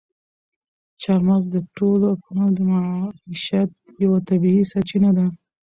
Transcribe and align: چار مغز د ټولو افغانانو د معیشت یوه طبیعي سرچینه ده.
چار 1.01 1.19
مغز 1.27 1.45
د 1.55 1.57
ټولو 1.77 2.05
افغانانو 2.15 2.53
د 2.57 2.59
معیشت 2.71 3.69
یوه 4.03 4.19
طبیعي 4.29 4.63
سرچینه 4.71 5.09
ده. 5.17 5.25